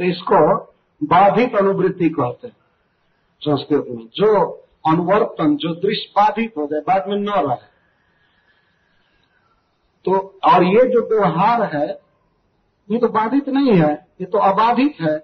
[0.00, 0.58] तो इसको
[1.02, 2.56] बाधित अनुवृत्ति कहते हैं,
[3.40, 4.50] संस्कृत में। जो
[4.88, 7.66] अनुवर्तन, जो दृश्य बाधित हो जाए, बाद में न रहे।
[10.04, 12.00] तो और ये जो व्यवहार है,
[12.90, 15.16] ये तो बाधित नहीं है, ये तो अबाधित है।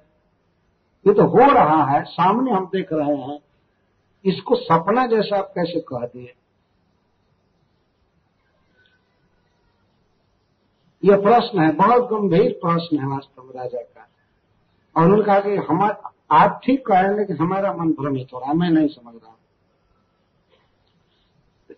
[1.06, 3.38] ये तो हो रहा है, सामने हम देख रहे हैं।
[4.24, 6.34] इसको सपना जैसा आप कैसे कह दिए?
[11.04, 14.08] यह प्रश्न है, बहुत गंभीर प्रश्न है वास्तव राजा का।
[14.96, 18.38] और उन्होंने कहा कि हमारा, आप ठीक कह रहे हैं लेकिन हमारा मन भ्रमित हो
[18.38, 19.34] रहा है, मैं नहीं समझ रहा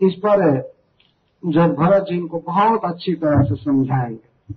[0.00, 0.40] इस पर,
[1.42, 4.54] जब भरत जी इनको बहुत अच्छी तरह से समझाएँगे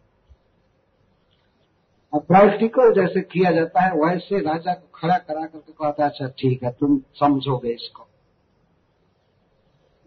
[2.14, 6.28] और प्रैक्टिकल जैसे किया जाता है, वैसे राजा को खड़ा करा करके कहता है अच्छा
[6.40, 8.08] ठीक है, तुम समझोगे इसको।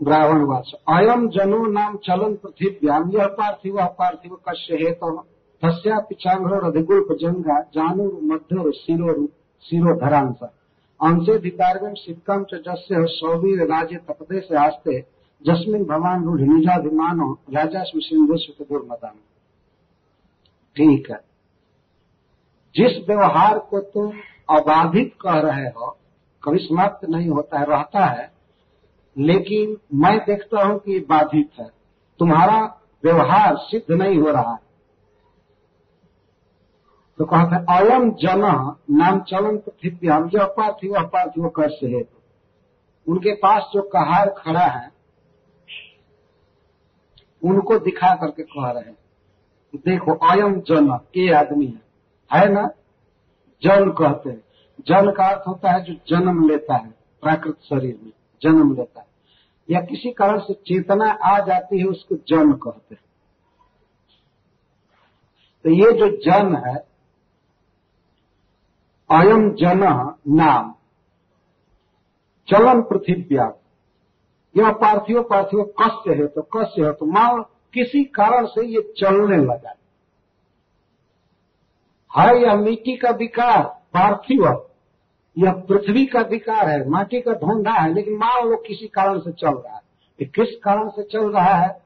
[0.00, 5.10] ब्राह्मण वाच अयम जनो नाम चलन पृथ्व्याम यह पार्थिव अपार्थिव कश्य हे तो
[5.62, 9.26] तस्या पिछांग्रो अधिगुल्प जंगा जानू मध्य शिरो
[9.64, 10.42] शिरो धरांश
[11.00, 15.00] अंशेधिकारगम सिक्कम च जस्य सौवीर राज्य तपदे से आस्ते,
[15.42, 19.14] जस्मिन भगवान रूढ़ निजाभिमानो राजा सिंधु दुर्मदान
[20.76, 21.20] ठीक है।
[22.74, 24.12] जिस व्यवहार को तुम
[24.50, 25.96] अबाधित कह रहे हो,
[26.42, 28.30] कभी समाप्त नहीं होता है, रहता है,
[29.16, 31.68] लेकिन मैं देखता हूँ कि बाधित है।
[32.20, 32.58] तुम्हारा
[33.04, 34.62] व्यवहार सिद्ध नहीं हो रहा है।
[37.18, 42.04] तो कहते हैं अयम जन, नाम चलन पृथ्व्याम यह पार्थिव अपार्थिव कर से है
[43.08, 44.90] उनके पास जो कहार खड़ा है,
[47.44, 48.96] उनको दिखा करके कह रहे हैं,
[49.76, 51.82] देखो अयम जन, ये आदमी है।
[52.32, 52.70] है ना?
[53.62, 54.44] जन कहते हैं।
[54.80, 58.12] जन का अर्थ होता है जो जन्म लेता है, प्राकृत शरीर में,
[58.42, 59.06] जन्म लेता है।
[59.70, 63.04] या किसी कारण से चेतना आ जाती है, उसको जन कहते हैं।
[65.64, 66.93] तो ये जो जन है
[69.14, 69.82] अयम जन
[70.28, 70.74] नाम।
[72.48, 73.52] चलन पृथ्व्या।
[74.54, 77.42] यह पार्थिव पार्थिव कस्य है तो कस्य है तो मान
[77.74, 79.74] किसी कारण से ये चलने लगा है।
[82.42, 83.62] यह मिट्टी का विकार,
[83.94, 84.44] पार्थिव।
[85.38, 89.32] यह पृथ्वी का विकार है, माटी का ढोंढा है, लेकिन मान लो किसी कारण से
[89.32, 91.82] चल रहा है। किस कारण से चल रहा है?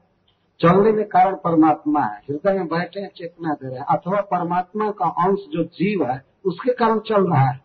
[0.59, 4.91] चलने में कारण परमात्मा है। हृदय में बैठे हैं, चेतना दे रहे हैं। अथवा परमात्मा
[4.91, 7.59] का अंश जो जीव है उसके कारण चल रहा है।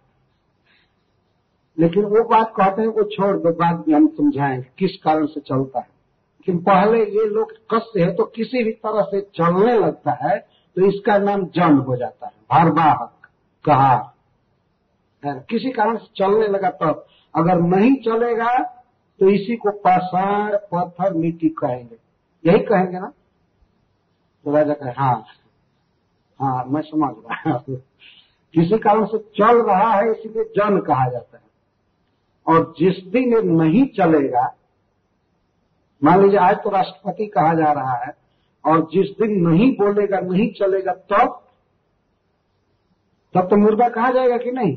[1.79, 5.41] लेकिन वो बात कहते हैं वो छोड़ दो बाद में हम समझाएँगे किस कारण से
[5.41, 10.13] चलता है। लेकिन पहले ये लोग कष्ट है तो किसी भी तरह से चलने लगता
[10.23, 13.29] है तो इसका नाम जन हो जाता है। भारवाहक
[13.65, 13.95] कहा
[15.23, 18.59] किसी कारण से चलने लगा तब तो, अगर नहीं चलेगा
[19.21, 21.97] तो इसी को पाषाण पत्थर मिट्टी कहेंगे।
[22.45, 23.13] यही कहेंगे ना?
[24.47, 25.15] तो राजा कहे हाँ
[26.41, 27.77] हाँ मैं समझ रहा हूँ।
[28.55, 31.43] किसी कारण से चल रहा है, इसीलिए जन कहा जाता है।
[32.47, 34.55] और जिस दिन ये नहीं चलेगा,
[36.05, 38.15] मान लीजिए आज तो राष्ट्रपति कहा जा रहा है,
[38.65, 41.41] और जिस दिन नहीं बोलेगा, नहीं चलेगा, तब
[43.35, 44.77] तब तो मुर्दा कहा जाएगा कि नहीं?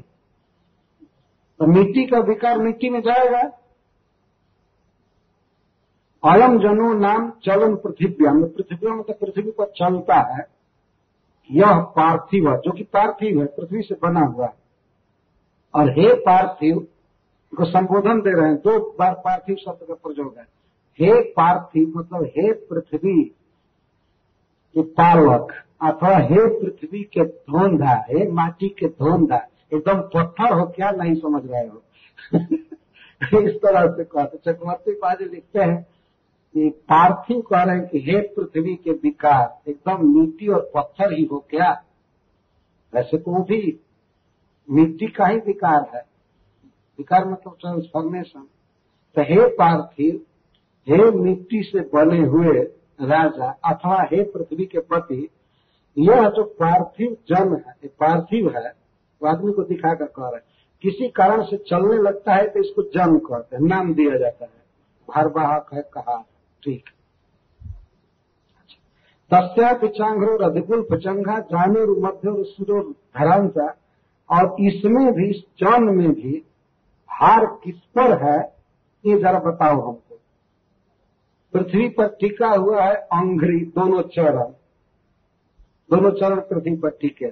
[1.59, 3.41] तो मिट्टी का विकार मिट्टी में जाएगा।
[6.23, 10.56] अयम जनो नाम चलन पृथ्वी में पृथ्वी में तो पृथ्वी पर चलता है।
[11.51, 14.53] यह पार्थिव जो कि पार्थिव है, पृथ्वी से बना हुआ है।
[15.75, 16.87] और हे पार्थिव
[17.57, 20.43] को संबोधन दे रहे हैं, दो बार पार्थिव शब्द का प्रयोग है।
[20.99, 23.23] हे पार्थिव मतलब हे पृथ्वी
[24.73, 30.91] के पालक, अथवा हे पृथ्वी के धोंधा, हे माटी के धोंधा, एकदम पत्थर हो क्या,
[30.91, 31.83] नहीं समझ रहे हो।
[33.41, 35.96] इस तरह से कहते चक्रवर्ती पाजी लिखते हैं
[36.55, 41.23] कि पार्थिव कह रहे हैं कि हे पृथ्वी के विकार एकदम मिट्टी और पत्थर ही
[41.23, 41.71] हो क्या
[42.93, 43.59] वैसे तो वो भी
[44.69, 46.01] मिट्टी का ही विकार है।
[46.99, 48.47] विकार मतलब ट्रांसफॉर्मेशन
[49.15, 50.19] तो हे पार्थिव,
[50.87, 52.59] हे मिट्टी से बने हुए
[53.01, 55.27] राजा अथवा हे पृथ्वी के पति,
[55.97, 58.71] यह जो पार्थिव जन है पार्थिव है,
[59.21, 60.39] वो आदमी को दिखाकर कह रहे
[60.83, 64.51] किसी कारण से चलने लगता है तो इसको जन कहते हैं, नाम दिया जाता है।
[65.09, 66.23] भारवाहक है कहा
[66.67, 66.89] ठीक
[69.33, 73.77] तस्या पिचांग्रो रधिकुल पचंगा जानूर मध्य सुरो धरांसा,
[74.29, 76.45] और इसमें भी जन में भी,
[77.09, 78.55] हार किस पर है,
[79.05, 80.19] ये जरा बताओ हमको।
[81.53, 84.43] पृथ्वी पर टिका हुआ है अंग्री दोनों चरण।
[85.91, 87.31] दोनों चरण पृथ्वी पर टिके।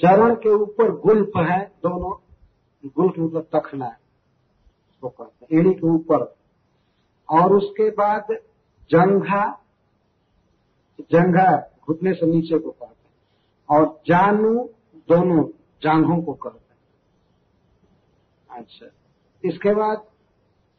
[0.00, 2.14] चरण के ऊपर गुल्फ है, दोनों।
[2.96, 3.98] गुल्फ मतलब तखना है।
[5.02, 6.41] वो कहते एड़ी के ऊपर।
[7.28, 8.26] और उसके बाद
[8.90, 9.44] जंघा
[11.00, 11.50] जंघा
[11.86, 14.70] घुटने से नीचे को कहते हैं और जानू
[15.08, 15.44] दोनों
[15.82, 16.78] जांघों को कहते हैं।
[18.58, 18.86] अच्छा।
[19.44, 20.04] इसके बाद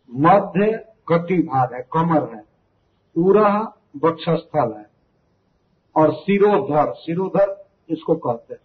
[0.10, 2.44] मध्य कटी भाग है, कमर है
[3.16, 3.74] उरह
[4.04, 4.90] वक्षस्थल है
[5.96, 8.62] और सिरोधर सिरोधर इसको कहते हैं।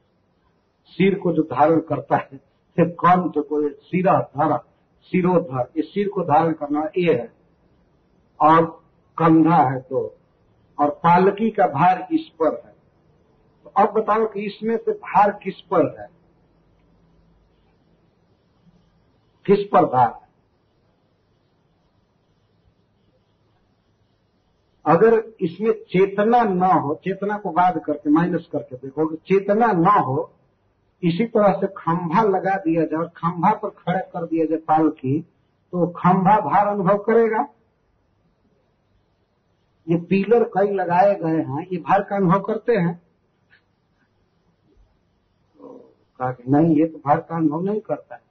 [0.87, 2.41] सिर को जो धारण करता है,
[2.79, 4.57] कंठ को, सिरा, धर,
[5.03, 7.38] सिरोधर, इस सिर को धारण करना ये है।
[8.41, 8.65] और
[9.19, 10.15] कंधा है तो
[10.79, 12.75] और पालकी का भार इस पर है?
[13.65, 16.09] तो अब बताओ कि इसमें से भार किस पर है?
[19.47, 20.29] किस पर भार है?
[24.87, 30.33] अगर इसमें चेतना न हो, चेतना को बाद करके, माइनस करके देखो चेतना न हो,
[31.03, 35.21] इसी तरह से खंभा लगा दिया जाए और खंभा पर खड़ा कर दिया जाए पालकी
[35.73, 37.47] तो खंभा भार अनुभव करेगा।
[39.89, 43.03] ये पीलर कई लगाए गए हैं, ये भार का अनुभव करते हैं।
[45.59, 48.29] तो कहा कि नहीं, ये तो भार का अनुभव नहीं करता है।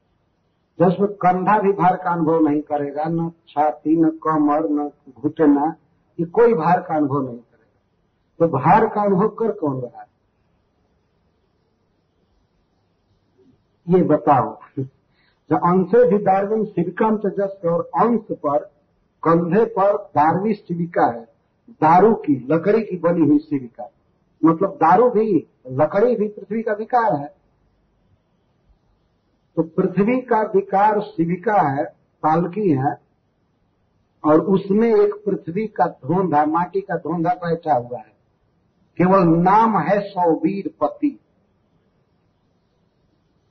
[0.80, 5.75] जब कंधा भी भार का अनुभव नहीं करेगा, न छाती, न कमर, न घुटना,
[6.19, 7.68] ये कोई भार का अनुभव नहीं करेगा।
[8.39, 10.07] तो भार का अनुभव कर कौन रहा है?
[13.89, 14.60] ये बताओ।
[15.50, 18.57] जो अंशे भी दार्विन सिविकम तेजस और अंश पर,
[19.24, 21.37] कंधे पर दारवी शिविका है
[21.69, 23.91] दारू की, लकड़ी की बनी हुई शिविका
[24.45, 27.35] मतलब दारू भी, लकड़ी भी पृथ्वी का विकार है।
[29.55, 31.85] तो पृथ्वी का विकार शिविका है,
[32.23, 33.01] पालकी है,
[34.25, 38.17] और उसमें एक पृथ्वी का धोंधा, माटी का धोंधा बैठा हुआ है।
[38.97, 41.19] केवल नाम है सौवीर पति।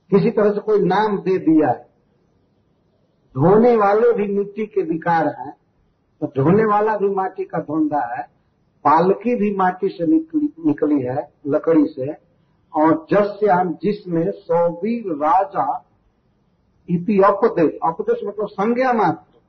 [0.09, 1.83] किसी तरह से कोई नाम दे दिया है।
[3.33, 5.55] धोने वाले भी मिट्टी के विकार हैं।
[6.21, 8.23] तो धोने वाला भी माटी का धोंधा है
[8.85, 12.11] पालकी भी माटी से निकली, निकली है लकड़ी से
[12.73, 15.67] और जस से हम जिसमें सौवीर राजा
[16.89, 19.39] इति अपदेश अपदेश मतलब संज्ञा मात्र।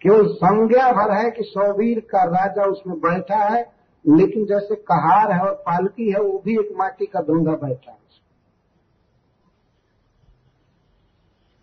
[0.00, 3.62] केवल संज्ञा भर है कि सौवीर का राजा उसमें बैठा है
[4.04, 7.96] लेकिन जैसे कहार है और पालकी है वो भी एक माटी का धोंधा बैठा है।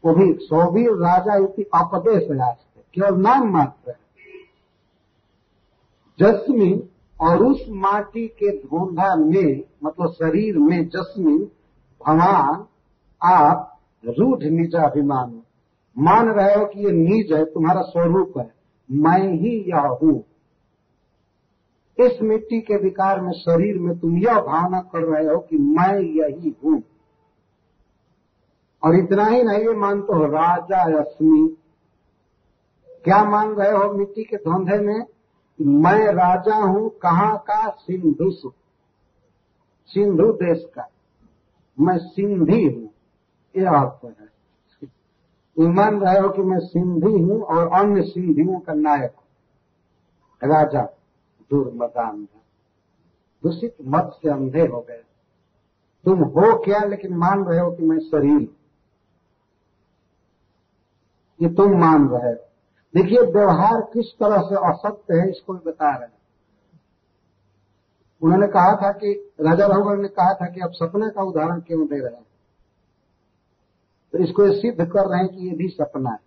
[0.03, 2.64] वो भी सौवीर राजा इति अपदेश रास्ते
[2.95, 3.97] केवल नाम मात्र है।
[6.19, 6.81] जस्मिन
[7.21, 11.37] और उस माटी के धोंधा में मतलब शरीर में जस्मिन
[12.01, 12.65] भगवान
[13.21, 13.71] आप
[14.03, 15.41] रूढ़ निजाभिमान
[15.97, 18.53] मान रहे हो कि ये निज है, तुम्हारा स्वरूप है,
[18.89, 20.23] मैं ही यह हूँ।
[21.97, 25.99] इस मिट्टी के विकार में, शरीर में तुम यह भावना कर रहे हो कि मैं
[25.99, 26.81] यही हूँ।
[28.83, 31.57] और इतना ही नहीं, ये मानते हो राजा अस्मी
[33.05, 35.05] क्या मान रहे हो मिट्टी के धंधे में?
[35.61, 38.31] मैं राजा हूँ, कहाँ का सिंधु
[39.87, 40.89] सिंधु देश का।
[41.79, 42.89] मैं सिंधी हूँ।
[43.57, 44.35] यह अर्थ है।
[45.59, 49.25] मान रहे हो कि मैं सिंधी हूँ और अन्य सिंधियों का नायक हूँ।
[50.49, 50.81] राजा
[51.49, 52.27] दुर्मदान
[53.43, 55.03] दूषित मत से अंधे हो गए।
[56.05, 58.55] तुम हो क्या, लेकिन मान रहे हो कि मैं शरीर
[61.41, 62.44] ये तुम मान रहे हो।
[62.95, 66.13] देखिए, व्यवहार किस तरह से असत्य है, इसको भी बता रहे हैं।
[68.21, 71.87] उन्होंने कहा था कि, राजा रघुवर ने कहा था कि आप सपने का उदाहरण क्यों
[71.87, 72.25] दे रहे हैं?
[74.11, 76.19] तो इसको ये सिद्ध कर रहे हैं कि ये भी सपना है।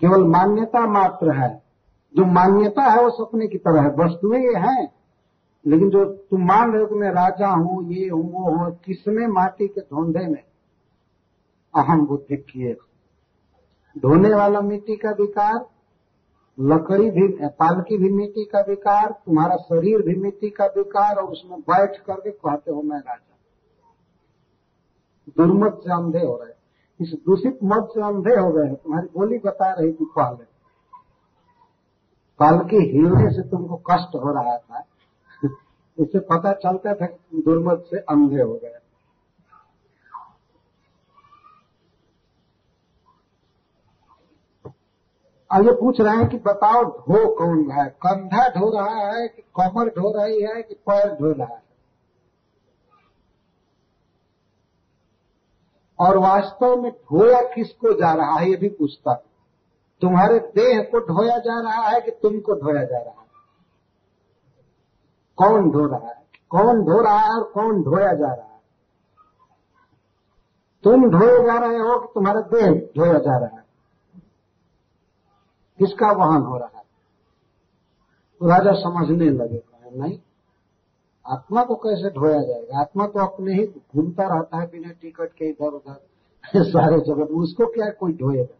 [0.00, 1.62] केवल मान्यता मात्र है।
[2.16, 4.92] जो मान्यता है, वो सपने की तरह है। वस्तुएँ ये हैं,
[5.66, 9.26] लेकिन जो तुम मान रहे हो कि मैं राजा हूँ, ये हूँ, वो हूँ, किसमें
[9.26, 10.44] माटी के धोंधे में?
[11.76, 12.76] अहम बुद्धि किए
[13.98, 15.66] धोने वाला मिट्टी का विकार,
[16.60, 21.60] लकड़ी भी पालकी भी मिट्टी का विकार, तुम्हारा शरीर भी मिट्टी का विकार, और उसमें
[21.60, 23.30] बैठ करके कहते हो मैं राजा।
[25.36, 26.52] दुर्मत से अंधे हो रहे
[27.00, 30.44] इस दूषित मत से अंधे हो गए तुम्हारी बोली बता रही थी पहले
[32.38, 34.84] पालकी हिलने से तुमको कष्ट हो रहा था।
[35.98, 38.78] इससे पता चलता था कि दुर्मत से अंधे हो गए
[45.54, 47.86] अब ये पूछ रहे हैं कि बताओ ढो कौन है?
[47.88, 51.62] कंधा ढो रहा है कि कमर ढो रही है कि पैर ढो रहा है?
[56.00, 59.14] और वास्तव में ढोया किसको जा रहा है, ये भी पूछता
[60.00, 63.28] तुम्हारे देह को ढोया जा रहा है कि तुमको ढोया जा रहा है?
[65.36, 66.22] कौन ढो रहा है?
[66.50, 68.60] कौन ढो रहा है और कौन ढोया जा रहा है?
[70.84, 73.63] तुम ढोए जा रहे हो कि तुम्हारा देह ढोया जा रहा है?
[75.84, 76.84] किसका वहन हो रहा है?
[78.40, 79.62] तो राजा समझने लगे
[79.96, 80.18] नहीं,
[81.26, 82.80] आत्मा को कैसे ढोया जाएगा?
[82.80, 86.02] आत्मा तो अपने ही घूमता रहता है बिना टिकट के इधर उधर
[86.64, 88.54] सारे जगत उसको क्या कोई ढोएगा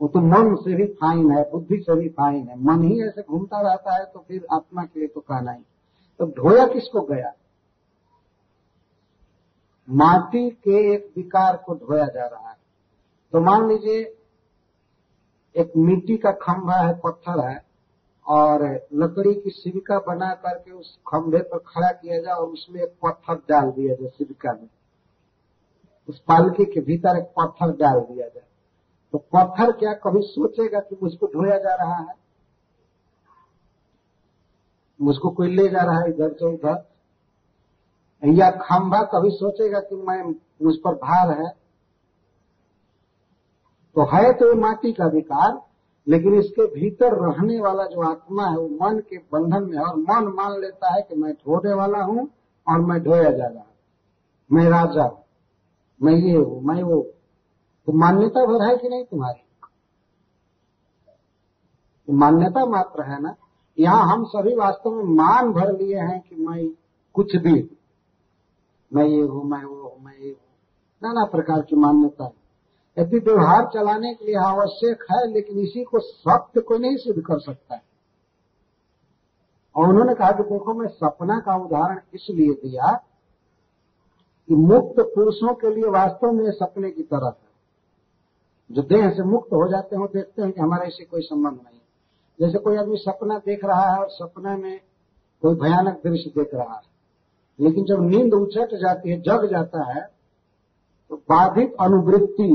[0.00, 3.22] वो तो मन से भी फाइन है, बुद्धि से भी फाइन है। मन ही ऐसे
[3.22, 5.62] घूमता रहता है तो फिर आत्मा के लिए तो कहना ही।
[6.18, 7.32] तो ढोया किसको गया?
[9.90, 12.56] माटी के एक विकार को ढोया जा रहा है।
[13.32, 14.17] तो मान लीजिए
[15.58, 17.64] एक मिट्टी का खंभा है, पत्थर है,
[18.26, 22.94] और लकड़ी की सिविका बना करके उस खंभे पर खड़ा किया जाए और उसमें एक
[23.04, 24.68] पत्थर डाल दिया जाए सिविका में।
[26.08, 28.44] उस पालकी के भीतर एक पत्थर डाल दिया जाए।
[29.12, 32.14] तो पत्थर क्या कभी सोचेगा कि मुझको ढोया जा रहा है?
[35.00, 36.88] मुझको कोई ले जा रहा है इधर से उधर?
[38.24, 40.22] या खंभा कभी सोचेगा कि मैं,
[40.62, 41.67] मुझ पर भार है?
[43.98, 45.62] तो है तो माटी का विकार
[46.08, 50.32] लेकिन इसके भीतर रहने वाला जो आत्मा है, वो मन के बंधन में और मन
[50.34, 52.28] मान लेता है कि मैं ढोने वाला हूँ
[52.66, 53.66] और मैं ढोया जा रहा हूँ।
[54.52, 55.24] मैं राजा हूँ,
[56.02, 57.00] मैं ये हूँ, मैं वो
[57.88, 59.44] तो मान्यता भर है कि नहीं तुम्हारी?
[62.06, 63.34] तो मान्यता मात्र है ना?
[63.78, 66.68] यहाँ हम सभी वास्तव में मान भर लिए हैं कि मैं
[67.14, 67.70] कुछ भी
[68.92, 70.46] मैं ये हूँ, मैं वो हूँ, मैं ये हूँ।
[71.02, 72.37] नाना प्रकार की मान्यता है।
[72.98, 77.38] यदि व्यवहार चलाने के लिए आवश्यक है, लेकिन इसी को सत्य को नहीं सिद्ध कर
[77.40, 77.82] सकता है।
[79.74, 82.92] और उन्होंने कहा कि देखो, मैं सपना का उदाहरण इसलिए दिया
[84.48, 87.46] कि मुक्त पुरुषों के लिए वास्तव में सपने की तरह है
[88.70, 91.78] जो देह से मुक्त हो जाते हैं देखते हैं कि हमारा इसे कोई संबंध नहीं
[92.38, 94.80] जैसे कोई आदमी सपना देख रहा है और सपने में
[95.42, 96.82] कोई भयानक दृश्य देख रहा है,
[97.58, 100.02] लेकिन जब नींद उछट जाती है, जग जाता है
[101.10, 102.50] तो बाधित अनुवृत्ति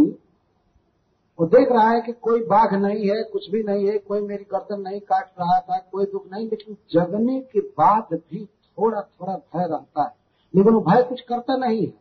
[1.40, 4.44] वो देख रहा है कि कोई बाघ नहीं है, कुछ भी नहीं है, कोई मेरी
[4.44, 9.36] गर्दन नहीं काट रहा था, कोई दुख नहीं, लेकिन जगने के बाद भी थोड़ा थोड़ा
[9.36, 10.16] भय रहता है।
[10.56, 11.94] लेकिन वो भय कुछ करता नहीं है।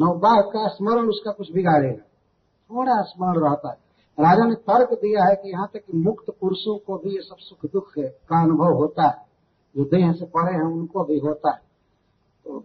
[0.00, 2.04] न बाघ का स्मरण उसका कुछ बिगाड़ेगा।
[2.74, 3.88] थोड़ा स्मरण रहता है।
[4.20, 7.70] राजा ने तर्क दिया है कि यहाँ तक मुक्त पुरुषों को भी ये सब सुख
[7.72, 9.26] दुख का अनुभव होता है।
[9.76, 11.60] जो देह से पड़े हैं, उनको भी होता है।
[12.44, 12.64] तो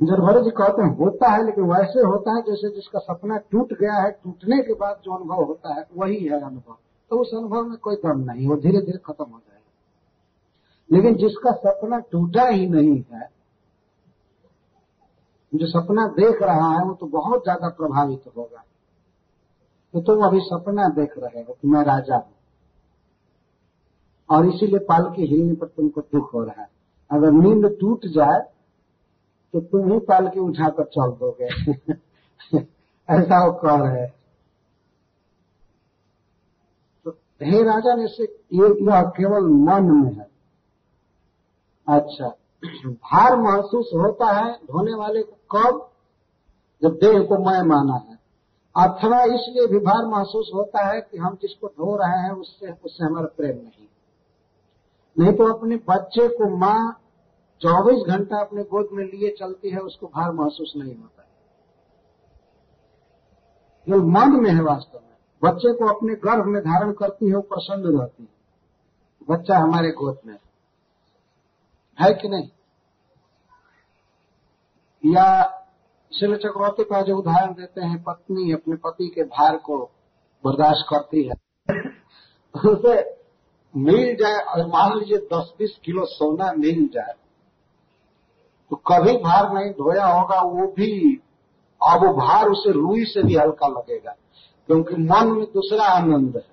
[0.00, 3.94] जरभरे जी कहते हैं, होता है, लेकिन वैसे होता है, जैसे जिसका सपना टूट गया
[3.94, 6.76] है, टूटने के बाद जो अनुभव होता है, वही है अनुभव।
[7.10, 11.52] तो उस अनुभव में कोई दम नहीं, वो धीरे धीरे खत्म हो जाएगा। लेकिन जिसका
[11.52, 13.30] सपना टूटा ही नहीं है,
[15.54, 18.64] जो सपना देख रहा है, वो तो बहुत ज़्यादा प्रभावित होगा।
[19.94, 22.32] तो तुम अभी सपना देख रहे हो कि मैं राजा हूँ।
[24.30, 26.68] और इसीलिए पालकी हिलने पर तुमको दुख हो रहा है।
[27.10, 28.53] अगर नींद टूट जाए
[29.54, 31.44] तो तुम ही पाल के उठाकर चल दोगे।
[33.10, 34.06] ऐसा वो कह रहे
[37.04, 37.10] तो
[37.42, 40.30] हे राजा ने से ये यह केवल मन में है।
[41.88, 42.28] अच्छा
[42.86, 45.90] भार महसूस होता है धोने वाले को कब?
[46.82, 48.14] जब देह को मैं माना है।
[48.76, 53.04] अथवा इसलिए भी भार महसूस होता है कि हम जिसको धो रहे हैं, उससे उससे
[53.04, 53.88] हमारा प्रेम नहीं।
[55.18, 57.00] नहीं तो अपने बच्चे को माँ
[57.64, 61.28] चौबीस घंटा अपने गोद में लिए चलती है, उसको भार महसूस नहीं होता है।
[63.86, 67.42] केवल मन में है वास्तव में। बच्चे को अपने गर्भ में धारण करती है, वो
[67.42, 68.34] प्रसन्न रहती है।
[69.30, 70.38] बच्चा हमारे गोद में
[72.00, 72.48] है। कि नहीं?
[75.14, 75.42] या
[76.20, 79.90] शिल चक्रवर्ती का जो उदाहरण देते हैं, पत्नी अपने पति के भार को
[80.44, 81.34] बर्दाश्त करती है।
[82.68, 83.24] उसे
[83.76, 87.23] मिल जाए, और मान लीजिए दस बीस किलो सोना मिल जाए
[88.70, 91.20] तो कभी भार नहीं धोया होगा, वो भी,
[91.80, 94.14] अब वो भार उसे रूई से भी हल्का लगेगा,
[94.68, 96.52] क्योंकि मन में दूसरा आनंद है।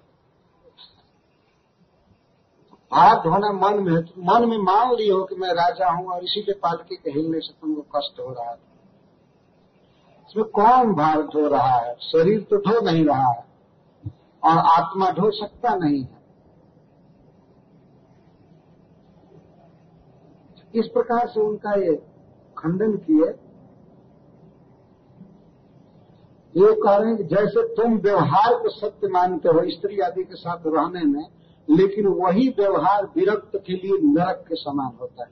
[2.92, 6.08] भार धोना मन में है तो मन में मान ली हो कि मैं राजा हूँ
[6.08, 8.58] और इसी के पालकी के हिलने से तुमको कष्ट हो रहा है।
[10.30, 11.96] इसमें कौन भार धो रहा है?
[12.02, 13.46] शरीर तो धो नहीं रहा है
[14.44, 16.21] और आत्मा धो सकता नहीं है।
[20.76, 21.96] इस प्रकार से उनका ये
[22.58, 23.34] खंडन किए।
[26.58, 30.36] ये कह रहे हैं कि जैसे तुम व्यवहार को सत्य मानते हो, स्त्री आदि के
[30.36, 31.26] साथ रहने में,
[31.70, 35.30] लेकिन वही व्यवहार विरक्त के लिए नरक के समान होता है।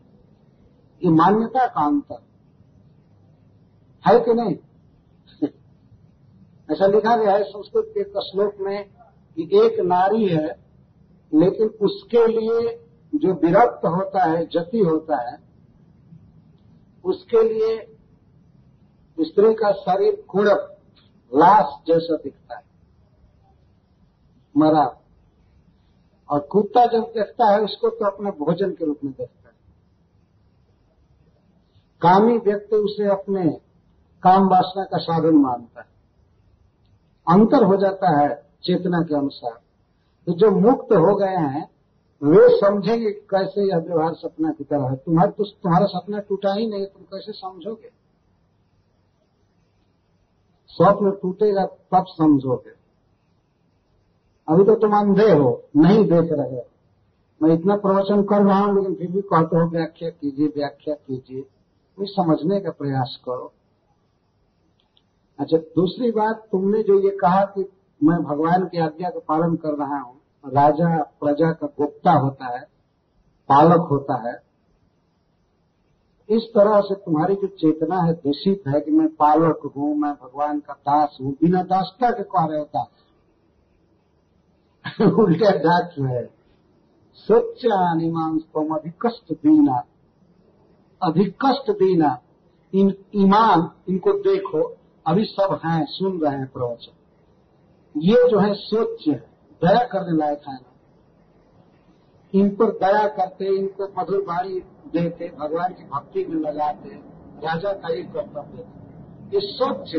[1.06, 2.24] ये मान्यता का अंतर।
[4.08, 4.56] है कि नहीं?
[6.72, 8.90] ऐसा लिखा गया है संस्कृत के श्लोक में
[9.36, 10.60] कि एक नारी है,
[11.34, 15.38] लेकिन उसके लिए जो विरक्त होता है, जति होता है,
[17.04, 17.98] उसके लिए
[19.22, 20.78] स्त्री का शरीर कुड़प
[21.36, 22.64] लाश जैसा दिखता है।
[24.58, 25.02] मरा।
[26.30, 29.56] और कुत्ता जब देखता है, उसको तो अपने भोजन के रूप में देखता है।
[32.02, 33.62] कामी व्यक्ति उसे अपने
[34.24, 35.88] काम वासना का साधन मानता है।
[37.28, 39.62] अंतर हो जाता है चेतना के अनुसार।
[40.26, 41.72] तो जो मुक्त हो गए हैं
[42.24, 46.68] वे समझेंगे कैसे यह व्यवहार सपना की तरह है। तुम्हारा तो तुम्हारा सपना टूटा ही
[46.68, 47.92] नहीं, तुम कैसे समझोगे?
[50.68, 52.72] स्वप्न टूटेगा, तब समझोगे।
[54.48, 56.66] अभी तो तुम अंधे हो, नहीं देख रहे हो।
[57.44, 61.42] मैं इतना प्रवचन कर रहा हूँ, लेकिन फिर भी कहते हो, व्याख्या कीजिए व्याख्या कीजिए।
[61.98, 63.54] कोई समझने का प्रयास करो।
[65.40, 67.70] अच्छा दूसरी बात, तुमने जो ये कहा कि
[68.04, 72.64] मैं भगवान की आज्ञा का पालन कर रहा हूँ राजा, प्रजा का गुप्ता होता है,
[73.50, 74.42] पालक होता है।
[76.30, 80.60] इस तरह से तुम्हारी जो चेतना है, दूषित है कि मैं पालक हूँ, मैं भगवान
[80.60, 82.84] का दास हूँ, बिना दासता के कह रहे होता?
[85.24, 86.26] उल्टे डाक है।
[87.16, 89.84] सोचानिमांस्तम अधिकष्ट दीना
[91.04, 92.22] अधिकष्ट दीना।
[92.74, 94.78] इन ईमान, इनको देखो,
[95.08, 96.92] अभी सब हैं, सुन रहे हैं प्रवचन।
[98.00, 99.29] ये जो है सोच है।
[99.62, 100.60] दया करने लायक है।
[102.34, 104.60] इन पर दया करते, इनको मधुर बाणी
[104.94, 106.90] देते, भगवान की भक्ति में लगाते,
[107.44, 108.68] राजा का एक कर्तव्य
[109.34, 109.96] ये सोच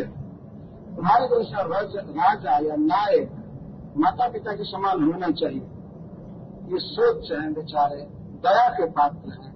[0.97, 3.31] तुम्हारे जैसा राजा या नायक
[3.97, 5.61] माता पिता के समान होना चाहिए।
[6.73, 8.03] ये सोच है बेचारे,
[8.43, 9.51] दया के पात्र हैं।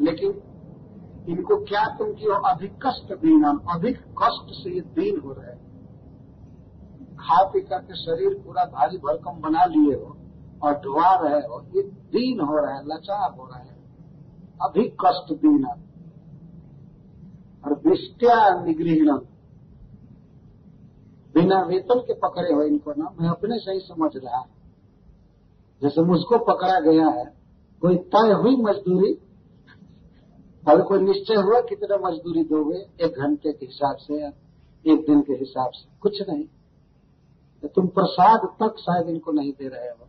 [0.00, 0.42] लेकिन
[1.28, 5.71] इनको क्या तुम की अधिक कष्ट दीना अधिक कष्ट से ये दीन हो रहे
[7.22, 10.16] खा पी करके शरीर पूरा भारी भरकम बना लिए हो
[10.62, 13.80] और ढुआ रहे हो, ये दीन हो रहे हैं लाचार हो रहे हैं,
[14.62, 15.74] अभी कष्ट दीना
[17.64, 19.18] और वृष्टिया निगृहण
[21.34, 24.50] बिना वेतन के पकड़े हो इनको ना, मैं अपने से ही समझ रहा हूँ।
[25.82, 27.24] जैसे मुझको पकड़ा गया है,
[27.82, 29.12] कोई तय हुई मजदूरी?
[30.62, 32.78] अगर कोई निश्चय हुआ कितना मजदूरी दोगे?
[33.04, 34.28] एक घंटे के हिसाब से या
[34.84, 35.88] एक दिन के हिसाब से?
[36.00, 36.44] कुछ नहीं।
[37.62, 40.08] तो तुम प्रसाद तक शायद इनको नहीं दे रहे हो।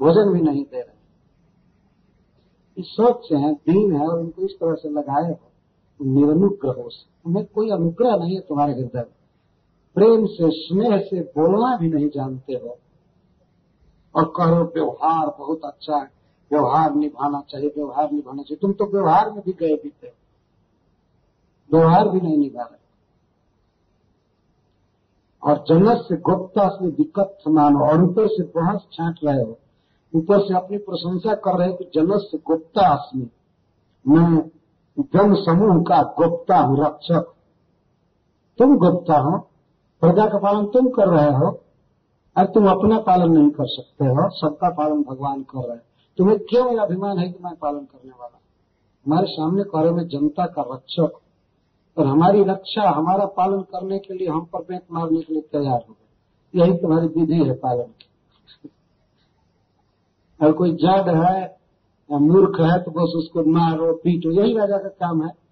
[0.00, 1.02] भोजन भी नहीं दे रहे।
[2.76, 5.38] इस सोच है, दीन है, और इनको इस तरह से लगाए हो
[6.02, 9.06] निरनुग्रह से। तुम्हें कोई अनुग्रह नहीं है तुम्हारे हृदय
[9.94, 12.78] प्रेम से, स्नेह से बोलना भी नहीं जानते हो।
[14.14, 16.10] और कहो व्यवहार बहुत अच्छा है।
[16.52, 20.12] व्यवहार निभाना चाहिए, व्यवहार निभाना चाहिए। तुम तो व्यवहार में भी गए बीते
[21.72, 22.81] व्यवहार भी नहीं निभा रहे।
[25.44, 29.58] और जन्नत से गुप्ता से दिक्कत समान हो और ऊपर से बहस छाट रहे हो।
[30.14, 33.30] ऊपर से अपनी प्रशंसा कर रहे हो कि जन्नत से गुप्ता अस्मी
[34.08, 34.50] मैं
[34.98, 37.34] जन समूह का गुप्ता हूँ, रक्षक।
[38.58, 39.38] तुम गुप्ता हो,
[40.00, 41.60] प्रजा का पालन तुम कर रहे हो,
[42.38, 45.82] और तुम अपना पालन नहीं कर सकते हो, सबका पालन भगवान कर रहे हैं।
[46.18, 48.40] तुम्हें क्यों अभिमान है कि मैं पालन करने वाला
[49.06, 51.12] हमारे सामने करे में जनता का रक्षक।
[51.96, 55.84] और हमारी रक्षा, हमारा पालन करने के लिए हम पर बेंत मारने के लिए तैयार
[55.88, 56.02] हो गए।
[56.60, 58.70] यही तुम्हारी विधि है पालन। की
[60.46, 61.58] और कोई जड है
[62.12, 65.42] या मूर्ख है तो बस उसको मारो, पीटो, यही राजा का काम है।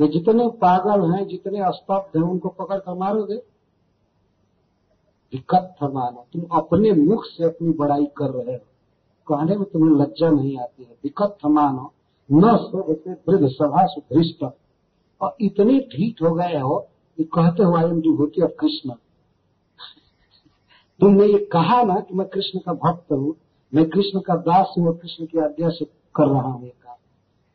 [0.00, 3.36] ये जितने पागल हैं, जितने अस्तब्ध हैं, उनको पकड़ कर मारोगे?
[5.32, 8.66] दिक्कत मानो। तुम अपने मुख से अपनी बड़ाई कर रहे हो।
[9.28, 11.92] कहने में तुम्हें लज्जा नहीं आती है। दिक्कत मानो।
[12.32, 14.44] न सो से वृद्ध सभा सुधृष्ट
[15.22, 16.78] और इतने ढीठ हो गए हो
[17.18, 18.90] कि कहते हो I am devotee of Krishna
[21.00, 23.34] तुमने ये कहा ना कि मैं कृष्ण का भक्त हूँ,
[23.74, 26.96] मैं कृष्ण का दास हूँ और कृष्ण की आज्ञा से कर रहा हूँ ये काम।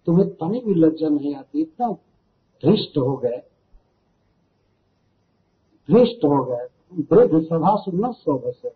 [0.05, 1.91] तुम्हें तनी भी लज्जा नहीं आती, इतना
[2.63, 3.43] धृष्ट हो गए।
[5.89, 6.67] धृष्ट हो गए।
[7.11, 8.73] वृद्ध सभा से न सो बसे।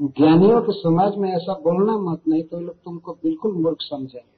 [0.00, 4.37] ज्ञानियों के समाज में ऐसा बोलना मत, नहीं तो लोग तुमको बिल्कुल मूर्ख समझेंगे।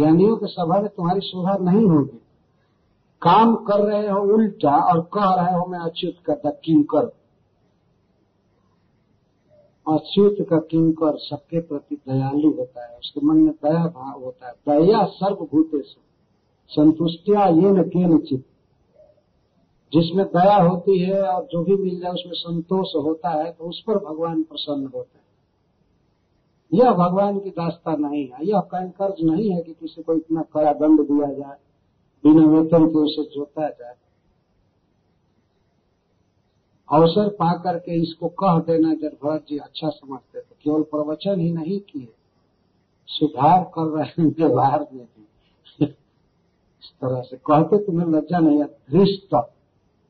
[0.00, 2.18] ज्ञानियों के सभा में तुम्हारी शोभा नहीं होगी।
[3.22, 7.10] काम कर रहे हो उल्टा और कह रहे हो, मैं अच्युत का किंकर
[9.86, 14.52] अच्युत का किंकर सबके प्रति दयालु होता है, उसके मन में दया भाव होता है।
[14.68, 15.96] दया सर्वभूतेश
[16.70, 18.44] संतुष्टिया ये न के चित्त
[19.92, 23.82] जिसमें दया होती है और जो भी मिल जाए उसमें संतोष होता है तो उस
[23.86, 25.29] पर भगवान प्रसन्न होते हैं।
[26.72, 30.72] यह भगवान की दास्ता नहीं है। यह कर्ज नहीं है कि किसी को इतना कड़ा
[30.72, 31.56] दंड दिया जाए,
[32.24, 33.94] बिना वेतन के उसे जोता जाए।
[36.88, 41.50] अवसर पा करके इसको कह देना जब भरत जी अच्छा समझते तो केवल प्रवचन ही
[41.52, 42.08] नहीं किए,
[43.08, 48.66] सुधार कर रहे हैं व्यवहार में भी। इस तरह से कहते तुम्हें लज्जा नहीं है,
[48.90, 49.34] धृष्ट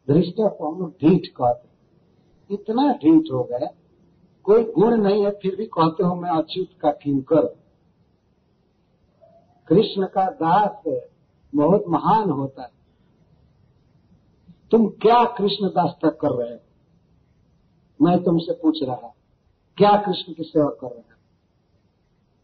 [0.09, 3.67] दृष्टा को हम लोग ढीठ कहते इतना ढीठ हो गए
[4.45, 7.47] कोई गुण नहीं है, फिर भी कहते हो मैं अच्युत का किंकर।
[9.69, 11.01] कृष्ण का दास
[11.55, 12.71] बहुत महान होता है।
[14.71, 16.59] तुम क्या कृष्ण दास तक कर रहे हो?
[18.03, 19.15] मैं तुमसे पूछ रहा
[19.77, 21.05] क्या कृष्ण की सेवा कर रहे हो?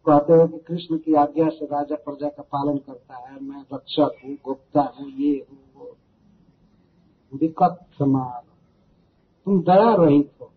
[0.07, 4.17] कहते हो कि कृष्ण की आज्ञा से राजा प्रजा का पालन करता है, मैं रक्षक
[4.25, 5.97] हूँ, गुप्ता हूँ, ये हूँ, वो
[7.35, 8.43] दिक्कत समान
[9.45, 10.51] तुम दया रहित हो।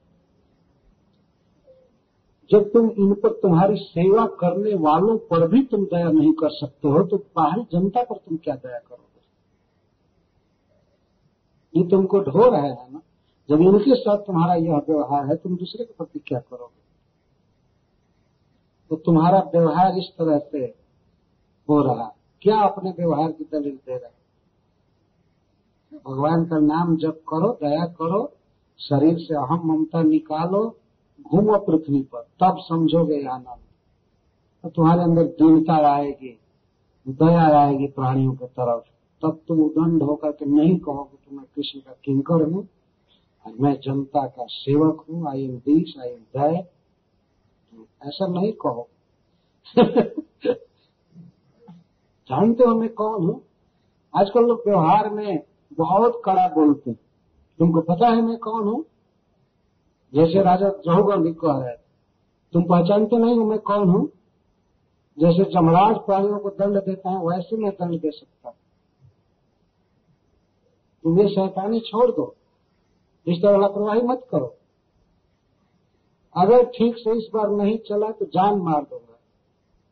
[2.51, 6.87] जब तुम इन पर तुम्हारी सेवा करने वालों पर भी तुम दया नहीं कर सकते
[6.87, 9.21] हो तो बाहरी जनता पर तुम क्या दया करोगे?
[11.79, 13.01] ये तुमको ढो रहे हैं ना?
[13.49, 16.79] जब इनके साथ तुम्हारा यह व्यवहार है, तुम दूसरे के प्रति क्या करोगे?
[18.89, 20.75] तो तुम्हारा व्यवहार इस तरह से
[21.69, 24.19] हो रहा क्या अपने व्यवहार की दलील दे रहे
[26.07, 28.33] भगवान का नाम जब करो, दया करो,
[28.79, 30.78] शरीर से अहम ममता निकालो
[31.21, 33.57] घूमो पृथ्वी पर, तब समझोगे आनंद
[34.63, 36.37] तो तुम्हारे अंदर दृढ़ता आएगी,
[37.07, 38.83] दया आएगी प्राणियों की तरफ़।
[39.21, 42.67] तब तुम उदंड होकर के नहीं कहोगे कि मैं कृष्ण का किंकर हूँ,
[43.45, 46.69] और मैं जनता का सेवक हूँ I am this I am that
[48.07, 48.87] ऐसा नहीं कहो।
[52.29, 53.41] जानते हो मैं कौन हूँ?
[54.13, 56.99] आजकल लोग व्यवहार में बहुत कड़ा बोलते हैं।
[57.59, 58.83] तुमको पता है मैं कौन हूँ?
[60.13, 61.75] जैसे राजा जहुगढ़ कह रहे
[62.53, 64.09] तुम पहचानते नहीं हो मैं कौन हूँ?
[65.19, 68.55] जैसे जमराज प्राणियों को दंड देता है, वैसे मैं दंड दे सकता
[71.03, 72.35] तुम ये शैतानी छोड़ दो।
[73.27, 74.55] इस तरह लापरवाही मत करो।
[76.35, 79.19] अगर ठीक से इस बार नहीं चला तो जान मार दूँगा।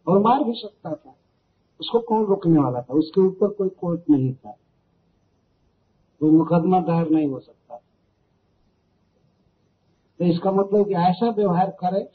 [0.08, 1.16] और मार भी सकता था।
[1.80, 2.94] उसको कौन रोकने वाला था?
[2.94, 4.58] उसके ऊपर कोई कोर्ट नहीं था।
[6.20, 7.82] कोई मुकदमा दायर नहीं हो सकता।
[10.20, 12.08] तो इसका मतलब कि ऐसा व्यवहार करे।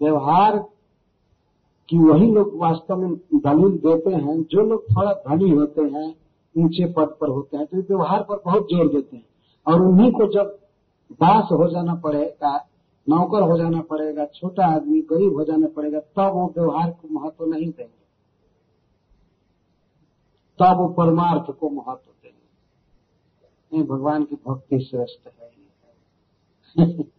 [0.00, 0.58] व्यवहार
[1.88, 6.14] कि वही लोग वास्तव में दलील देते हैं, जो लोग थोड़ा धनी होते हैं,
[6.54, 9.24] ऊँचे पद पर होते हैं तो व्यवहार पर बहुत ज़ोर देते हैं।
[9.66, 10.58] और उन्हीं को जब
[11.12, 12.56] दास हो जाना पड़ेगा,
[13.06, 17.46] नौकर हो जाना पड़ेगा, छोटा आदमी, गरीब हो जाना पड़ेगा, तब वो व्यवहार को महत्व
[17.46, 18.00] नहीं देंगे।
[20.58, 25.50] तब वो परमार्थ को महत्व देंगे। भगवान की भक्ति श्रेष्ठ है।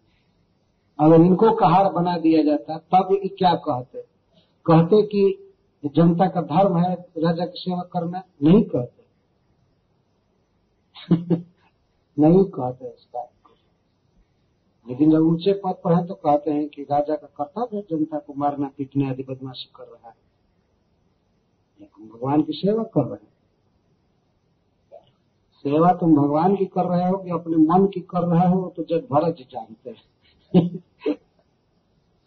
[1.00, 4.02] अगर इनको कहार बना दिया जाता, तब ये क्या कहते?
[4.66, 5.54] कहते कि
[5.86, 9.04] जनता का धर्म है, राजा की सेवा करना, नहीं कहते।
[12.20, 13.30] नहीं कहते इसका
[14.90, 18.20] लेकिन जब ऊँचे पद पर है तो कहते हैं कि राजा का कर्तव्य है जनता
[18.20, 20.24] को मारना, पीटना आदि बदमाशी कर रहा है।
[22.08, 23.33] भगवान की सेवा कर रहे हैं।
[25.66, 28.84] सेवा तुम भगवान की कर रहे हो कि अपने मन की कर रहे हो तो
[28.84, 31.16] जब भरत जानते हैं।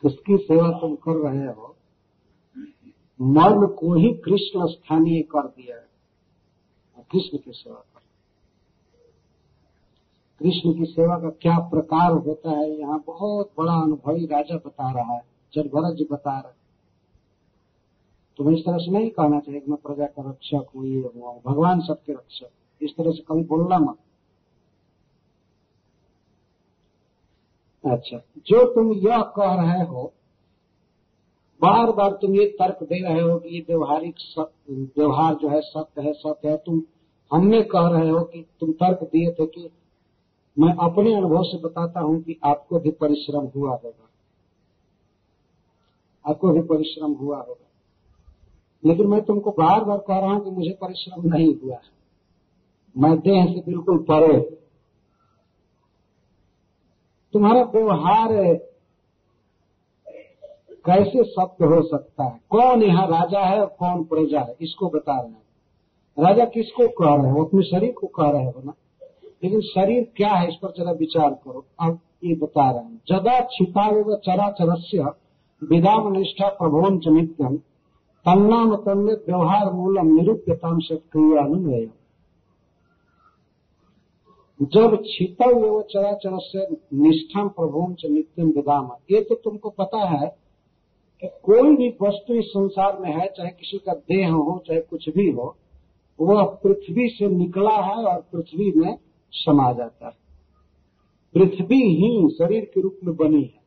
[0.02, 1.74] किसकी सेवा तुम कर रहे हो।
[3.20, 8.00] मन को ही कृष्ण स्थानीय कर दिया। है कृष्ण की सेवा कर
[10.40, 15.14] कृष्ण की सेवा का क्या प्रकार होता है, यहाँ बहुत बड़ा अनुभवी राजा बता रहा
[15.14, 15.22] है
[15.54, 16.52] जब भरत जी बता रहे
[18.38, 21.32] तुम्हें इस तरह से नहीं कहना चाहिए कि मैं प्रजा का रक्षक हूँ, ये हुआ
[21.46, 22.50] भगवान सबके रक्षक
[22.82, 23.98] इस तरह से कभी बोलना मत।
[27.84, 30.12] अच्छा जो तुम यह कह रहे हो
[31.62, 34.14] बार बार तुम ये तर्क दे रहे हो कि ये व्यवहारिक
[34.70, 36.82] व्यवहार जो है, सत्य है सत्य है। तुम,
[37.32, 39.70] हमने कह रहे हो कि तुम तर्क दिए थे कि
[40.58, 44.08] मैं अपने अनुभव से बताता हूँ कि आपको भी परिश्रम हुआ होगा।
[46.30, 47.70] आपको भी परिश्रम हुआ होगा।
[48.84, 51.95] लेकिन मैं तुमको बार बार कह रहा हूँ कि मुझे परिश्रम नहीं हुआ है।
[52.98, 54.40] मैं देह से बिल्कुल परे
[57.32, 58.28] तुम्हारा व्यवहार
[60.86, 62.40] कैसे सत्य हो सकता है?
[62.50, 64.56] कौन यहाँ राजा है और कौन प्रजा है?
[64.60, 65.42] इसको बता रहे हैं।
[66.18, 67.44] राजा किसको कह रहे हो?
[67.44, 68.74] अपने शरीर को कह रहे हो ना?
[69.44, 70.48] लेकिन शरीर क्या है?
[70.48, 74.98] इस पर जरा विचार करो। अब ये बता रहे हैं। जदा छिपा व चरा चरस्य
[75.62, 77.56] विदाम निष्ठा प्रभोन च नित्यम
[78.26, 81.90] तन्नाम तन्य व्यवहार मूलम निरूप्यताम से क्रियानुमेय
[84.62, 90.04] जब छिपा हुए वो चराचर से निष्ठा प्रभुम से नित्यम विदाम। ये तो तुमको पता
[90.04, 90.36] है
[91.20, 95.08] कि कोई भी वस्तु इस संसार में है, चाहे किसी का देह हो, चाहे कुछ
[95.08, 95.56] भी हो,
[96.20, 98.98] वह पृथ्वी से निकला है और पृथ्वी में
[99.32, 100.12] समा जाता है।
[101.34, 103.66] पृथ्वी ही शरीर के रूप में बनी है।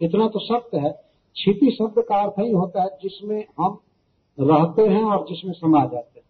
[0.00, 1.00] इतना तो सत्य है।
[1.36, 3.78] छिपी शब्द का अर्थ ही होता है जिसमें हम
[4.40, 6.26] रहते हैं और जिसमें समा जाते हैं।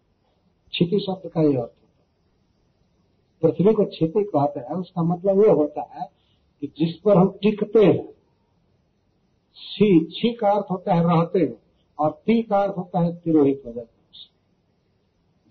[0.72, 1.77] छिपी शब्द का ही अर्थ।
[3.42, 6.10] पृथ्वी को छिपी कहते हैं, उसका मतलब यह होता है
[6.60, 8.08] कि जिस पर हम टिकते हैं
[9.56, 11.58] छी छी का अर्थ होता है रहते हैं
[11.98, 13.98] और ती का अर्थ होता है तिरोहित हो जाता है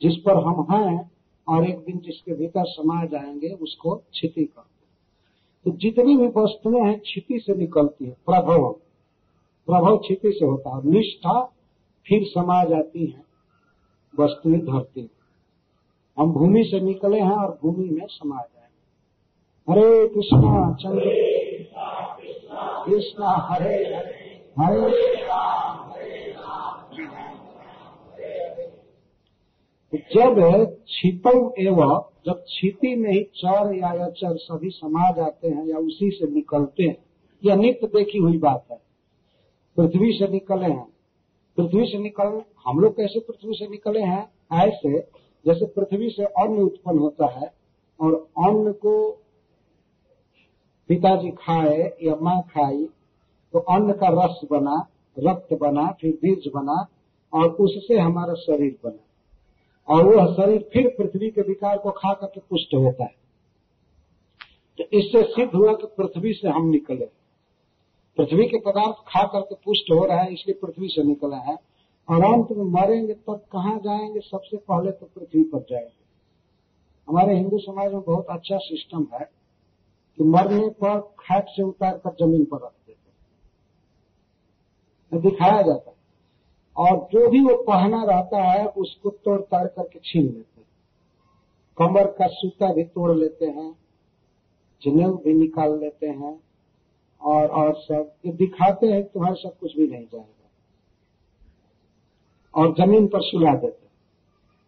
[0.01, 1.11] जिस पर हम हैं,
[1.47, 4.87] और एक दिन जिसके भीतर समा जाएँगे, उसको क्षिति कहते हैं।
[5.65, 8.71] तो जितनी भी वस्तुएँ हैं क्षिति से निकलती है, प्रभव।
[9.67, 11.41] प्रभव क्षिति से होता है निष्ठा
[12.05, 13.23] फिर समा जाती है,
[14.19, 15.01] वस्तुएँ धरती
[16.19, 18.67] हम भूमि से निकले हैं और भूमि में समा जाएँगे।
[19.71, 21.01] हरे कृष्णा, चंद्र
[22.85, 23.95] कृष्णा, हरे
[24.59, 25.17] हरे
[30.15, 35.77] जब छिपम एवं जब छिपी में ही चर या अचर सभी समा जाते हैं या
[35.77, 36.97] उसी से निकलते हैं,
[37.45, 38.81] यह नित्य देखी हुई बात है।
[39.77, 40.87] पृथ्वी से निकले हैं।
[41.57, 44.31] पृथ्वी से निकल, हम लोग कैसे पृथ्वी से निकले हैं?
[44.53, 44.99] ऐसे
[45.47, 47.53] जैसे पृथ्वी से अन्न उत्पन्न होता है
[47.99, 49.11] और अन्न को
[50.89, 52.85] पिताजी खाए या माँ खाई
[53.53, 54.87] तो अन्न का रस बना,
[55.19, 56.87] रक्त बना, फिर बीज बना
[57.33, 62.39] और उससे हमारा शरीर बना। और वह शरीर फिर पृथ्वी के विकार को खा करके
[62.39, 63.15] पुष्ट होता है।
[64.77, 67.05] तो इससे सिद्ध हुआ कि पृथ्वी से हम निकले।
[68.17, 71.57] पृथ्वी के पदार्थ खा करके पुष्ट हो रहा है, इसलिए पृथ्वी से निकला है।
[72.09, 74.19] और अंत में मरेंगे, तब तो कहाँ जाएँगे?
[74.19, 76.07] सबसे पहले तो पृथ्वी पर जाएँगे।
[77.07, 79.31] हमारे हिंदू समाज में बहुत अच्छा सिस्टम है
[80.17, 82.97] कि मरने पर खाट से उतार कर ज़मीन पर रख देते
[85.17, 85.97] दिखाया जाता है।
[86.77, 90.67] और जो भी वो पहना रहता है, उसको तोड़ ताड़ करके छीन लेते हैं।
[91.77, 93.75] कमर का सूता भी तोड़ लेते हैं,
[94.81, 96.43] जनेऊ भी निकाल लेते हैं,
[97.21, 100.36] और और सब। ये दिखाते हैं तुम्हारे सब कुछ भी नहीं जाएगा।
[102.57, 103.85] और ज़मीन पर सुला देते हैं।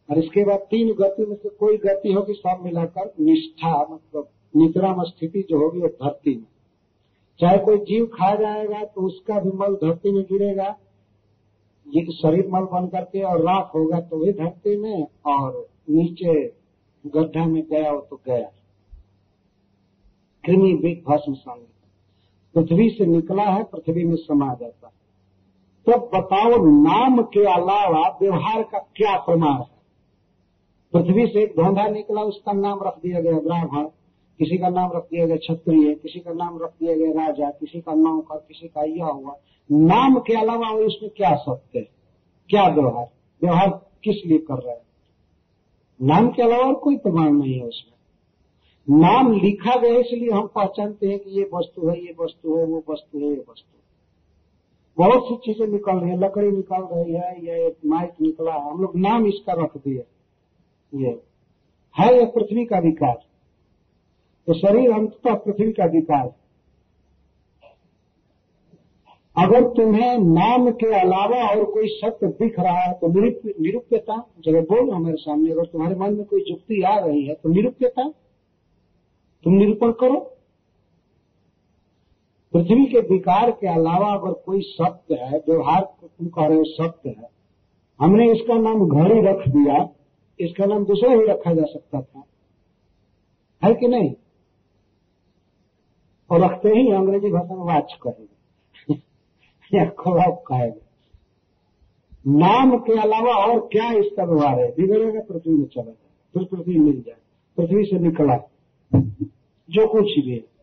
[0.10, 5.04] और इसके बाद तीन गति में से कोई गति होगी सब मिलाकर निष्ठा मतलब निद्राम
[5.04, 6.45] स्थिति जो होगी वो धरती में।
[7.39, 10.75] चाहे कोई जीव खा जाएगा तो उसका भी मल धरती में गिरेगा।
[11.88, 16.34] ये शरीर मल बन करके और राख होगा तो भी धरती में और नीचे
[17.06, 18.49] गड्ढा में गया हो तो गया।
[20.43, 21.65] कृमि बिग भस्म संग
[22.56, 24.93] पृथ्वी से निकला है, पृथ्वी में समा जाता है।
[25.89, 29.80] तो बताओ नाम के अलावा व्यवहार का क्या प्रमाण है?
[30.93, 33.84] पृथ्वी से एक धोंधा निकला, उसका नाम रख दिया गया ब्राह्मण।
[34.39, 37.82] किसी का नाम रख दिया गया क्षत्रिय, किसी का नाम रख दिया गया राजा, किसी
[37.82, 39.36] का नौकर किसी का यह हुआ।
[39.71, 41.89] नाम के अलावा उसमें क्या सत्य है?
[42.49, 43.10] क्या व्यवहार?
[43.41, 44.82] व्यवहार किस लिए कर रहे हैं?
[46.02, 47.99] नाम के अलावा कोई प्रमाण नहीं है उसमें।
[48.99, 52.84] नाम लिखा गया इसलिए हम पहचानते हैं कि ये वस्तु है, ये वस्तु है, वो
[52.89, 53.78] वस्तु है, ये वस्तु
[54.99, 58.81] बहुत सी चीज़ें निकल रही है, लकड़ी निकल रही है, ये माइक निकला है हम
[58.81, 60.03] लोग नाम इसका रख दिए।
[60.93, 61.19] ये
[61.95, 63.17] है ये पृथ्वी का विकास
[64.47, 66.29] तो शरीर अंततः पृथ्वी का विकास
[69.35, 74.89] अगर तुम्हें नाम के अलावा और कोई सत्य दिख रहा है तो निरुप्यता जगह बोल
[74.89, 78.09] हमारे सामने, अगर तुम्हारे मन में कोई जुक्ति आ रही है तो निरुप्यता,
[79.45, 80.19] तुम निरूपण करो।
[82.53, 87.09] पृथ्वी के विकार के अलावा अगर कोई सत्य है, व्यवहार तुम कह रहे हो सत्य
[87.09, 87.29] है,
[87.99, 89.89] हमने इसका नाम घड़ी रख दिया,
[90.39, 92.23] इसका नाम दूसरा ही रखा जा सकता था।
[93.63, 94.13] है कि नहीं?
[96.29, 97.97] और रखते ही अंग्रेज़ी भाषा में वाच
[99.99, 100.89] खराब कहेंगे
[102.39, 104.71] नाम के अलावा और क्या इसका व्यवहार है?
[104.71, 107.17] बिगड़ेगा, पृथ्वी में चला जाए फिर पृथ्वी मिल जाए,
[107.57, 108.38] पृथ्वी से निकला,
[109.69, 110.58] जो कुछ भी है।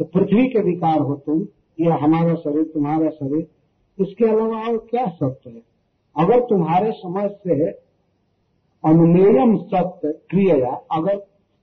[0.00, 1.46] तो पृथ्वी के विकार हो तुम,
[1.78, 3.46] या हमारा शरीर, तुम्हारा शरीर।
[3.98, 5.62] इसके अलावा और क्या सत्य है?
[6.16, 7.70] अगर तुम्हारे समझ से
[8.84, 11.16] अनुमेयम सत्य क्रिया, अगर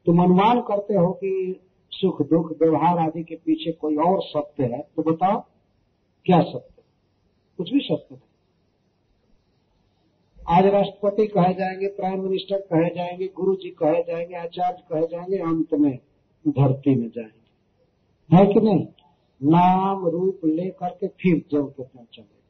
[0.07, 1.59] तुम अनुमान करते हो कि
[1.91, 5.39] सुख, दुख, व्यवहार आदि के पीछे कोई और सत्य है तो बताओ,
[6.25, 6.81] क्या सत्य
[7.59, 8.27] कुछ भी सत्य नहीं।
[10.49, 15.37] आज राष्ट्रपति कहे जाएँगे, प्राइम मिनिस्टर कहे जाएँगे गुरु जी कहे जाएँगे, आचार्य कहे जाएँगे,
[15.39, 15.97] अंत में
[16.45, 17.40] धरती में जाएँगे।
[18.33, 18.87] है कि नहीं?
[19.43, 22.41] नाम, रूप लेकर के फिर जब के त्यौं चले।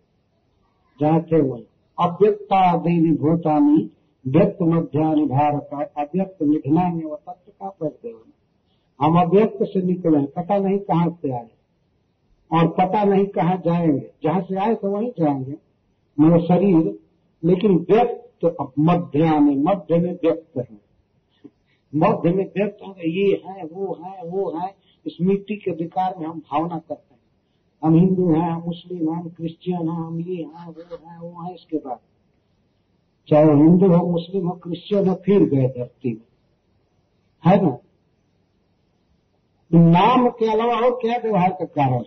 [1.01, 1.63] जहाँ थे
[1.99, 3.91] अव्यक्ता देवी भूतानी,
[4.27, 8.31] व्यक्त मध्यानि भारत, अव्यक्त निधना में वह तत्व का परिदेवन
[9.01, 11.49] हम अव्यक्त से निकले पता नहीं कहाँ से आए।
[12.51, 15.57] और पता नहीं कहाँ जाएँगे। जहाँ से आए तो वहीं जाएँगे।
[16.19, 16.99] मेरा शरीर,
[17.43, 20.81] लेकिन व्यक्त मध्य में मध्य में व्यक्त है।
[21.95, 26.27] मध्य में व्यक्त होंगे, ये है, वो है वो है। इस मिट्टी के विकार में
[26.27, 27.21] हम भावना करते हैं।
[27.83, 31.43] हम हिंदू हैं, हम मुस्लिम हैं, हम क्रिश्चियन हैं, हम ये हैं, वो हैं वो
[31.43, 31.99] हैं, इसके बाद।
[33.27, 36.21] चाहे वो हिंदू हो, मुस्लिम हो, क्रिश्चियन हो, फिर गए धरती में।
[37.45, 37.77] है ना?
[39.73, 42.03] नाम के अलावा और क्या व्यवहार का कारण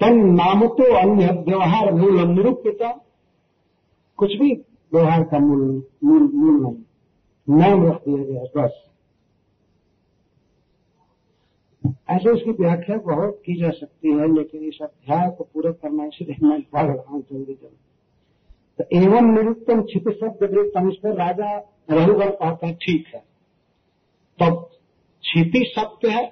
[0.00, 3.04] तन नाम तो अन्य व्यवहार मूल निरूपिता
[4.16, 4.54] कुछ भी
[4.94, 6.84] व्यवहार का मूल मूल मूल नहीं।
[7.58, 8.87] नाम रख दिया गया, बस।
[12.08, 16.36] ऐसे उसकी व्याख्या बहुत की जा सकती है, लेकिन इस अध्याय को पूरा करना इसलिए
[16.42, 17.76] मैं पढ़ रहा हूँ जल्दी जल्दी।
[18.78, 21.56] तो एवं निरुक्तम छिप शब्द वृत्तम इस पर राजा
[21.90, 23.20] रघुवर कहता है, ठीक है।
[24.38, 24.50] तो
[25.24, 26.26] छिपी सत्य है,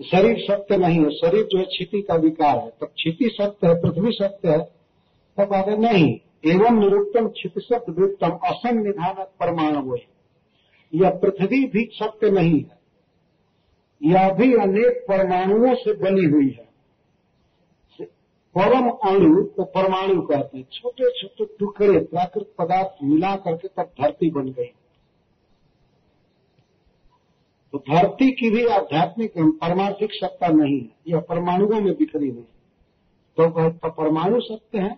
[0.00, 3.74] शरीर सत्य नहीं है, शरीर जो है छिपी का विकार है। तब छिपी सत्य है,
[3.82, 4.58] पृथ्वी सत्य है
[5.38, 6.08] तब कहते नहीं,
[6.46, 9.96] एवं निरुक्तम छिप शब्द वृत्तम असंविधान परमाणु
[10.92, 12.74] यह पृथ्वी भी सत्य नहीं है।
[14.02, 16.66] यह भी अनेक परमाणुओं से बनी हुई है।
[18.58, 24.30] परम अणु को परमाणु कहते हैं। छोटे छोटे टुकड़े प्राकृतिक पदार्थ मिला करके तब धरती
[24.30, 24.72] बन गई।
[27.72, 32.46] तो धरती की भी आध्यात्मिक परमार्थिक सत्ता नहीं है यह परमाणुओं में बिखरी हुई
[33.36, 34.94] तो, तो परमाणु सत्य है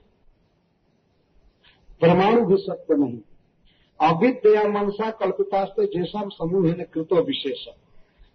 [2.03, 3.19] परमाणु भी सत्य नहीं
[4.01, 7.67] अविद्या मनसा कल्पितास्ते जैसा समूह है कृतो विशेष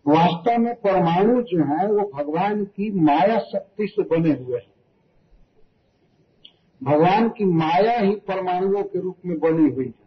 [0.08, 4.74] वास्तव में परमाणु जो है, वो भगवान की माया शक्ति से बने हुए हैं।
[6.84, 10.03] भगवान की माया ही परमाणुओं के रूप में बनी हुई है।